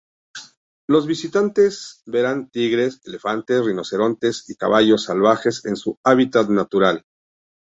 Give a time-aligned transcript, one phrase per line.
[0.89, 7.05] Los visitantes verán tigres, elefantes, rinocerontes y caballos salvajes en su hábitat natural.